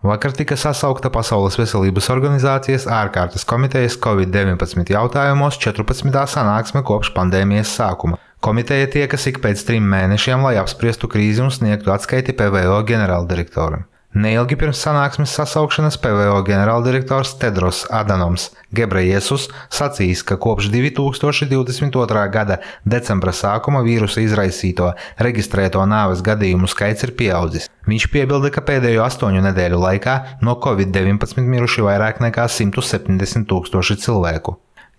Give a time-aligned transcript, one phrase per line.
[0.00, 6.08] Vakar tika sasaukta Pasaules veselības organizācijas ārkārtas komitejas Covid-19 jautājumos 14.
[6.34, 8.16] sanāksme kopš pandēmijas sākuma.
[8.40, 13.84] Komiteja tiekas ik pēc trim mēnešiem, lai apspriestu krīzi un sniegtu atskaiti PVO ģenerāldirektoram.
[14.10, 22.24] Neilgi pirms sanāksmes sasaukšanas PVO ģenerāldirektors Tedros Adanoms Gebrejesus sacīs, ka kopš 2022.
[22.34, 24.88] gada decembra sākuma vīrusa izraisīto
[25.22, 27.68] reģistrēto nāves gadījumu skaits ir pieaudzis.
[27.86, 34.56] Viņš piebilda, ka pēdējo astoņu nedēļu laikā no Covid-19 miruši vairāk nekā 170 tūkstoši cilvēku.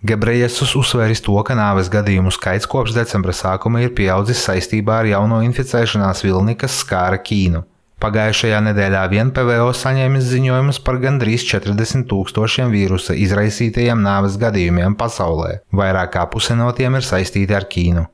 [0.08, 5.42] Gebrejesus uzsvēris to, ka nāves gadījumu skaits kopš decembra sākuma ir pieaudzis saistībā ar jauno
[5.44, 7.62] inficēšanās vilni, kas skāra Ķīnu.
[8.02, 15.60] Pagājušajā nedēļā vien PVO saņēmis ziņojumus par gandrīz 40 tūkstošiem vīrusa izraisītajiem nāves gadījumiem pasaulē.
[15.70, 18.08] Vairāk kā puse no tiem ir saistīti ar Ķīnu.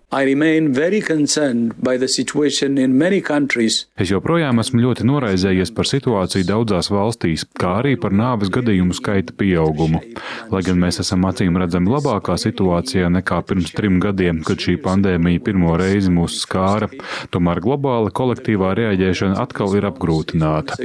[4.00, 9.36] Es joprojām esmu ļoti noraizējies par situāciju daudzās valstīs, kā arī par nāves gadījumu skaita
[9.36, 10.00] pieaugumu.
[10.48, 15.44] Lai gan mēs esam acīm redzami labākā situācijā nekā pirms trim gadiem, kad šī pandēmija
[15.44, 16.88] pirmo reizi mūs skāra,
[17.28, 20.76] tomēr globāla kolektīvā reaģēšana atkal ir apgrūtināta.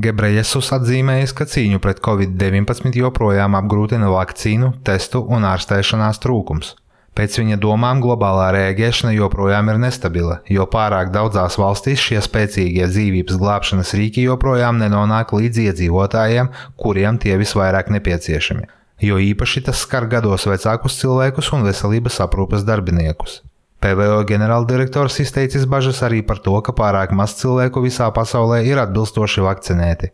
[0.00, 6.76] Gebrejesus atzīmējis, ka cīņu pret covid-19 joprojām apgrūtina vakcīnu, testu un ārstēšanās trūkums.
[7.18, 13.40] Pēc viņa domām globālā rēģēšana joprojām ir nestabila, jo pārāk daudzās valstīs šie spēcīgie dzīvības
[13.42, 18.70] glābšanas rīki joprojām nenonāk līdz iedzīvotājiem, kuriem tie visvairāk nepieciešami.
[19.02, 23.40] Jo īpaši tas skar gados vecākus cilvēkus un veselības aprūpes darbiniekus.
[23.78, 29.44] PVO ģenerāldirektors izteicis bažas arī par to, ka pārāk maz cilvēku visā pasaulē ir atbilstoši
[29.44, 30.10] vakcinēti.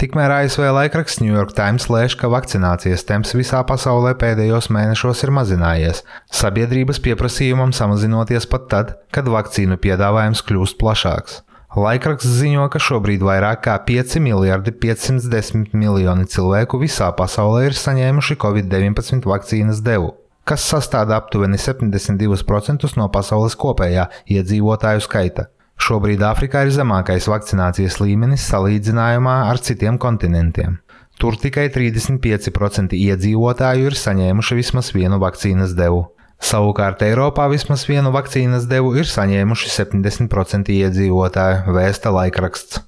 [0.00, 5.34] Tikmēr ASV laikraksts New York Times lēš, ka vakcinācijas temps visā pasaulē pēdējos mēnešos ir
[5.36, 6.00] mazinājies,
[6.32, 11.42] sabiedrības pieprasījumam samazinoties pat tad, kad vakcīnu piedāvājums kļūst plašāks.
[11.76, 18.40] Laikraksts ziņo, ka šobrīd vairāk kā 5 miljardi 510 miljoni cilvēku visā pasaulē ir saņēmuši
[18.40, 20.10] Covid-19 vakcīnas devu,
[20.48, 25.48] kas sastāv aptuveni 72% no pasaules kopējā iedzīvotāju skaita.
[25.82, 30.78] Šobrīd Āfrikā ir zemākais vakcinācijas līmenis salīdzinājumā ar citiem kontinentiem.
[31.18, 36.04] Tur tikai 35% iedzīvotāju ir saņēmuši vismaz vienu vakcīnas devu.
[36.42, 42.82] Savukārt Eiropā vismaz vienu vakcīnas devu ir saņēmuši 70% iedzīvotāju, vēsta laikraksts.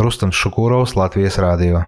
[0.00, 1.78] Rustams Šukūrovs Latvijas Rādio.